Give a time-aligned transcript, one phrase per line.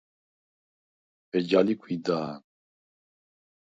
[1.37, 2.31] ეჯა ლი გვიდა̄ნ.